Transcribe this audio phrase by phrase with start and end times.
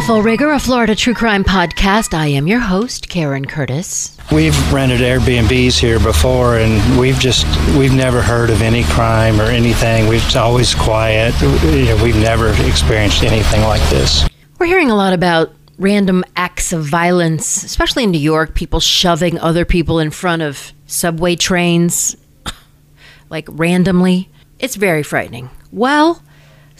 [0.00, 2.14] The Full Rigor, a Florida true crime podcast.
[2.14, 4.16] I am your host, Karen Curtis.
[4.32, 7.44] We've rented Airbnbs here before, and we've just
[7.76, 10.08] we've never heard of any crime or anything.
[10.08, 11.34] We've always quiet.
[12.02, 14.26] We've never experienced anything like this.
[14.58, 18.54] We're hearing a lot about random acts of violence, especially in New York.
[18.54, 22.16] People shoving other people in front of subway trains,
[23.28, 24.30] like randomly.
[24.60, 25.50] It's very frightening.
[25.70, 26.22] Well,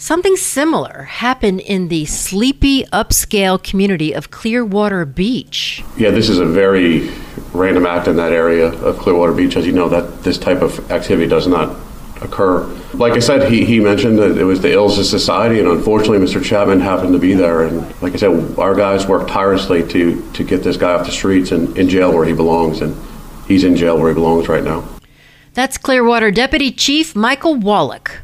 [0.01, 5.83] Something similar happened in the sleepy upscale community of Clearwater Beach.
[5.95, 7.11] Yeah, this is a very
[7.53, 9.55] random act in that area of Clearwater Beach.
[9.55, 11.77] As you know, that this type of activity does not
[12.19, 12.63] occur.
[12.95, 16.17] Like I said, he, he mentioned that it was the ills of society, and unfortunately,
[16.17, 16.43] Mr.
[16.43, 17.61] Chapman happened to be there.
[17.61, 21.11] And like I said, our guys worked tirelessly to, to get this guy off the
[21.11, 22.97] streets and in jail where he belongs, and
[23.47, 24.83] he's in jail where he belongs right now.
[25.53, 28.21] That's Clearwater Deputy Chief Michael Wallach.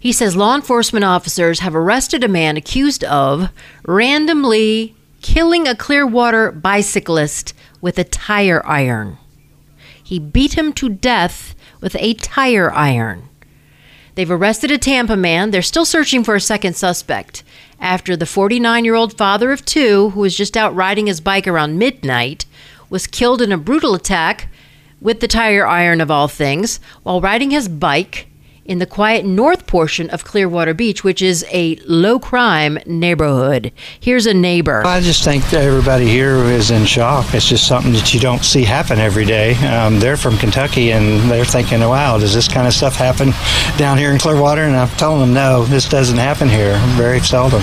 [0.00, 3.50] He says law enforcement officers have arrested a man accused of
[3.84, 9.18] randomly killing a Clearwater bicyclist with a tire iron.
[10.02, 13.28] He beat him to death with a tire iron.
[14.14, 15.50] They've arrested a Tampa man.
[15.50, 17.42] They're still searching for a second suspect
[17.80, 21.46] after the 49 year old father of two, who was just out riding his bike
[21.46, 22.44] around midnight,
[22.90, 24.48] was killed in a brutal attack
[25.00, 28.26] with the tire iron of all things while riding his bike
[28.68, 33.72] in the quiet north portion of Clearwater Beach, which is a low crime neighborhood.
[33.98, 34.86] Here's a neighbor.
[34.86, 37.34] I just think everybody here is in shock.
[37.34, 39.54] It's just something that you don't see happen every day.
[39.66, 43.32] Um, they're from Kentucky and they're thinking, wow, does this kind of stuff happen
[43.78, 44.62] down here in Clearwater?
[44.62, 47.62] And I'm telling them, no, this doesn't happen here very seldom.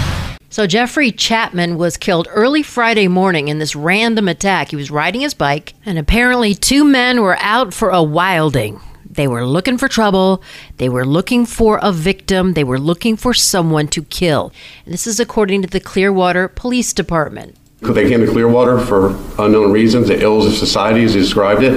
[0.49, 4.69] So, Jeffrey Chapman was killed early Friday morning in this random attack.
[4.69, 8.79] He was riding his bike, and apparently, two men were out for a wilding.
[9.15, 10.43] They were looking for trouble.
[10.77, 12.53] They were looking for a victim.
[12.53, 14.51] They were looking for someone to kill.
[14.85, 17.55] And this is according to the Clearwater Police Department.
[17.81, 21.73] They came to Clearwater for unknown reasons, the ills of society, as he described it.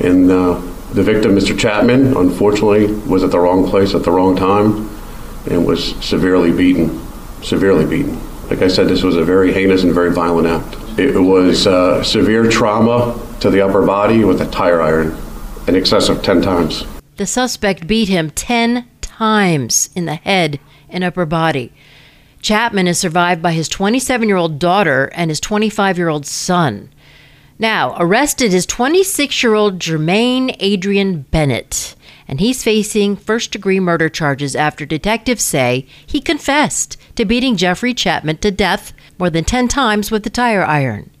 [0.00, 0.60] And uh,
[0.92, 1.58] the victim, Mr.
[1.58, 4.88] Chapman, unfortunately was at the wrong place at the wrong time
[5.50, 7.00] and was severely beaten.
[7.42, 8.18] Severely beaten.
[8.48, 10.76] Like I said, this was a very heinous and very violent act.
[10.98, 15.16] It was uh, severe trauma to the upper body with a tire iron
[15.66, 16.84] in excess of 10 times.
[17.16, 20.58] The suspect beat him 10 times in the head
[20.88, 21.72] and upper body.
[22.40, 26.90] Chapman is survived by his 27 year old daughter and his 25 year old son.
[27.58, 31.94] Now, arrested is 26 year old Jermaine Adrian Bennett,
[32.26, 37.94] and he's facing first degree murder charges after detectives say he confessed to beating Jeffrey
[37.94, 41.11] Chapman to death more than 10 times with a tire iron.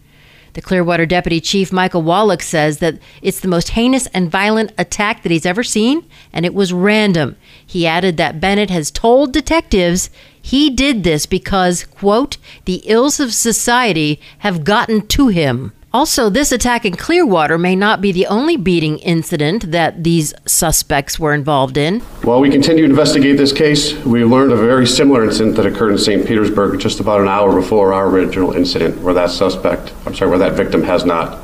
[0.54, 5.22] The Clearwater Deputy Chief Michael Wallach says that it's the most heinous and violent attack
[5.22, 7.36] that he's ever seen, and it was random.
[7.66, 12.36] He added that Bennett has told detectives he did this because, quote,
[12.66, 15.72] the ills of society have gotten to him.
[15.94, 21.18] Also, this attack in Clearwater may not be the only beating incident that these suspects
[21.18, 22.00] were involved in.
[22.22, 25.92] While we continue to investigate this case, we learned a very similar incident that occurred
[25.92, 26.26] in St.
[26.26, 30.38] Petersburg just about an hour before our original incident, where that suspect, I'm sorry, where
[30.38, 31.38] that victim has not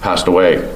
[0.00, 0.74] passed away.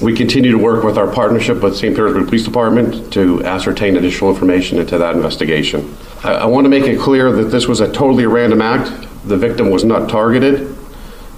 [0.00, 1.92] We continue to work with our partnership with St.
[1.92, 5.96] Petersburg Police Department to ascertain additional information into that investigation.
[6.22, 8.92] I, I want to make it clear that this was a totally random act.
[9.26, 10.75] The victim was not targeted.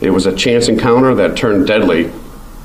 [0.00, 2.08] It was a chance encounter that turned deadly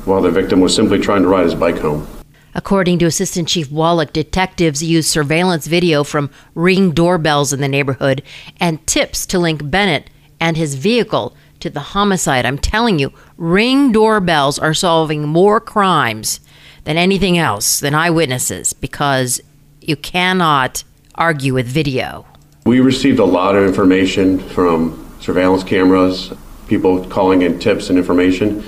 [0.06, 2.08] while the victim was simply trying to ride his bike home.
[2.54, 8.22] According to Assistant Chief Wallach, detectives used surveillance video from ring doorbells in the neighborhood
[8.60, 12.46] and tips to link Bennett and his vehicle to the homicide.
[12.46, 16.40] I'm telling you, ring doorbells are solving more crimes
[16.84, 19.42] than anything else, than eyewitnesses, because
[19.82, 20.84] you cannot
[21.16, 22.28] argue with video.
[22.66, 26.34] We received a lot of information from surveillance cameras,
[26.74, 28.64] people calling in tips and information.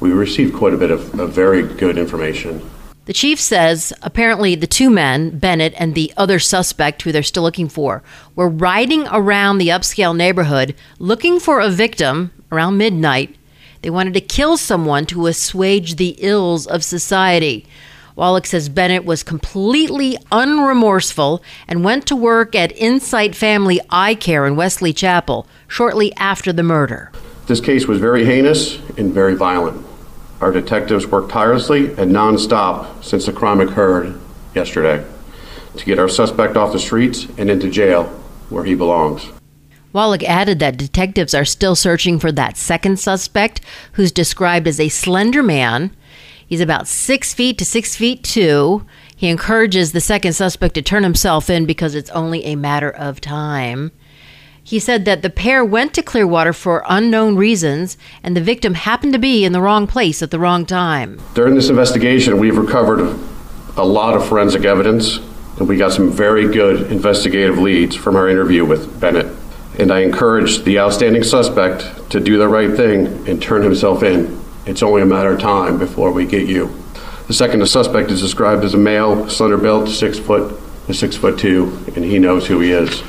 [0.00, 2.62] We received quite a bit of, of very good information.
[3.04, 7.42] The chief says apparently the two men, Bennett and the other suspect who they're still
[7.42, 8.02] looking for,
[8.34, 13.36] were riding around the upscale neighborhood looking for a victim around midnight.
[13.82, 17.66] They wanted to kill someone to assuage the ills of society.
[18.16, 24.46] Wallach says Bennett was completely unremorseful and went to work at Insight Family Eye Care
[24.46, 27.12] in Wesley Chapel shortly after the murder.
[27.50, 29.84] This case was very heinous and very violent.
[30.40, 34.20] Our detectives worked tirelessly and nonstop since the crime occurred
[34.54, 35.04] yesterday
[35.76, 38.04] to get our suspect off the streets and into jail
[38.50, 39.26] where he belongs.
[39.92, 43.62] Wallach added that detectives are still searching for that second suspect,
[43.94, 45.90] who's described as a slender man.
[46.46, 48.86] He's about six feet to six feet two.
[49.16, 53.20] He encourages the second suspect to turn himself in because it's only a matter of
[53.20, 53.90] time.
[54.62, 59.12] He said that the pair went to Clearwater for unknown reasons, and the victim happened
[59.14, 61.20] to be in the wrong place at the wrong time.
[61.34, 63.00] During this investigation, we've recovered
[63.76, 65.18] a lot of forensic evidence,
[65.58, 69.34] and we got some very good investigative leads from our interview with Bennett.
[69.78, 74.40] And I encourage the outstanding suspect to do the right thing and turn himself in.
[74.66, 76.66] It's only a matter of time before we get you.
[77.28, 80.60] The second suspect is described as a male, slender built, six foot
[80.92, 83.02] six foot two, and he knows who he is.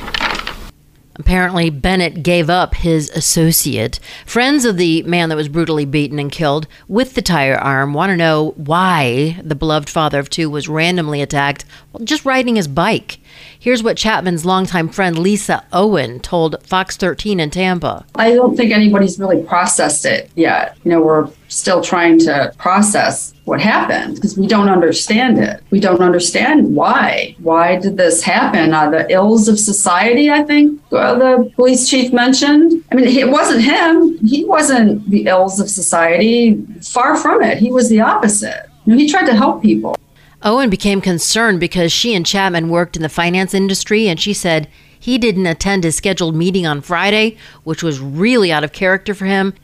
[1.16, 4.00] Apparently, Bennett gave up his associate.
[4.24, 8.10] Friends of the man that was brutally beaten and killed with the tire iron want
[8.10, 12.68] to know why the beloved father of two was randomly attacked while just riding his
[12.68, 13.18] bike.
[13.58, 18.04] Here's what Chapman's longtime friend Lisa Owen told Fox 13 in Tampa.
[18.16, 20.76] I don't think anybody's really processed it yet.
[20.84, 25.62] You know, we're still trying to process what happened because we don't understand it.
[25.70, 27.36] We don't understand why.
[27.38, 28.72] Why did this happen?
[28.72, 32.84] Uh, the ills of society, I think uh, the police chief mentioned.
[32.90, 34.18] I mean, it wasn't him.
[34.26, 36.64] He wasn't the ills of society.
[36.82, 37.58] Far from it.
[37.58, 38.68] He was the opposite.
[38.86, 39.96] You know, he tried to help people.
[40.44, 44.68] Owen became concerned because she and Chapman worked in the finance industry, and she said
[44.98, 49.26] he didn't attend his scheduled meeting on Friday, which was really out of character for
[49.26, 49.54] him.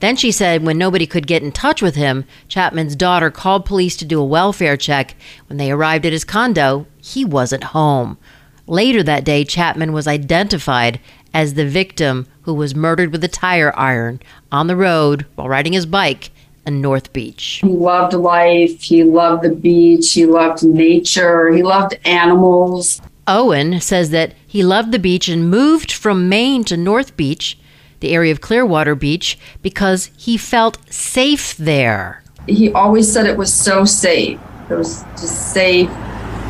[0.00, 3.96] Then she said when nobody could get in touch with him, Chapman's daughter called police
[3.96, 5.16] to do a welfare check.
[5.48, 8.18] When they arrived at his condo, he wasn't home.
[8.66, 11.00] Later that day, Chapman was identified
[11.32, 14.20] as the victim who was murdered with a tire iron
[14.52, 16.30] on the road while riding his bike
[16.66, 17.60] in North Beach.
[17.62, 18.82] He loved life.
[18.82, 20.12] He loved the beach.
[20.12, 21.50] He loved nature.
[21.50, 23.00] He loved animals.
[23.28, 27.58] Owen says that he loved the beach and moved from Maine to North Beach,
[28.00, 32.22] the area of Clearwater Beach, because he felt safe there.
[32.46, 34.38] He always said it was so safe.
[34.70, 35.90] It was just safe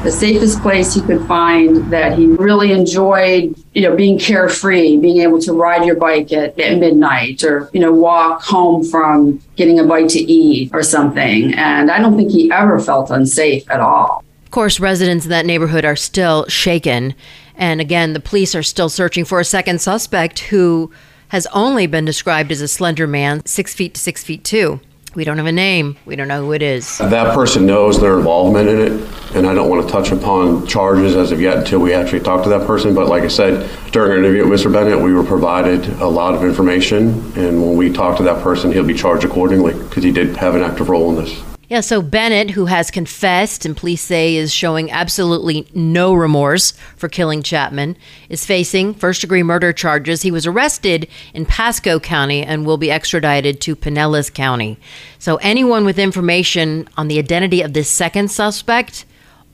[0.06, 5.20] the safest place he could find that he really enjoyed, you know, being carefree, being
[5.20, 9.81] able to ride your bike at, at midnight or, you know, walk home from getting
[9.81, 11.53] a bite to eat or something.
[11.55, 14.23] And I don't think he ever felt unsafe at all.
[14.44, 17.17] Of course, residents in that neighborhood are still shaken.
[17.56, 20.93] And again, the police are still searching for a second suspect who
[21.29, 24.79] has only been described as a slender man, six feet to six feet two.
[25.17, 25.97] We don't have a name.
[26.05, 26.99] We don't know who it is.
[26.99, 31.17] That person knows their involvement in it, and I don't want to touch upon charges
[31.17, 32.95] as of yet until we actually talk to that person.
[32.95, 34.71] But like I said, during our interview with Mr.
[34.71, 38.71] Bennett, we were provided a lot of information, and when we talk to that person,
[38.71, 41.56] he'll be charged accordingly because he did have an active role in this.
[41.69, 47.09] Yeah, so Bennett, who has confessed and police say is showing absolutely no remorse for
[47.09, 47.97] killing Chapman,
[48.29, 50.23] is facing first degree murder charges.
[50.23, 54.79] He was arrested in Pasco County and will be extradited to Pinellas County.
[55.19, 59.05] So, anyone with information on the identity of this second suspect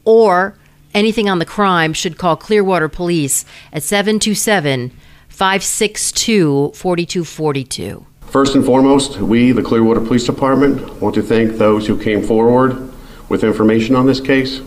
[0.05, 0.59] or
[0.93, 4.91] anything on the crime should call Clearwater Police at 727
[5.31, 8.05] 562 4242.
[8.33, 12.91] First and foremost, we, the Clearwater Police Department, want to thank those who came forward
[13.29, 14.63] with information on this case.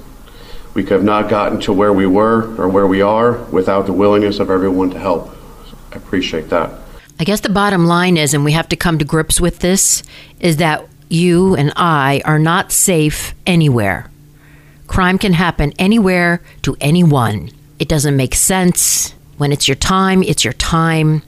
[0.76, 3.92] We could have not gotten to where we were or where we are without the
[3.92, 5.36] willingness of everyone to help.
[5.92, 6.80] I appreciate that.
[7.20, 10.04] I guess the bottom line is, and we have to come to grips with this,
[10.40, 14.12] is that you and I are not safe anywhere.
[14.86, 17.50] Crime can happen anywhere to anyone.
[17.80, 19.16] It doesn't make sense.
[19.40, 21.24] When it's your time, it's your time.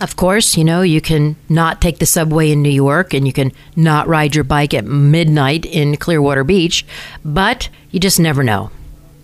[0.00, 3.32] Of course, you know, you can not take the subway in New York and you
[3.32, 6.84] can not ride your bike at midnight in Clearwater Beach,
[7.24, 8.70] but you just never know.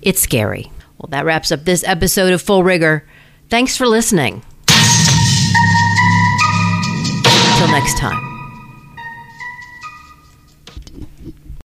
[0.00, 0.72] It's scary.
[0.98, 3.04] Well, that wraps up this episode of Full Rigor.
[3.50, 4.42] Thanks for listening.
[7.52, 8.31] Until next time.